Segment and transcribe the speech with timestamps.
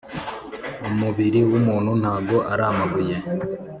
[0.89, 3.15] Umubiri wumuntu ntago aramabuye.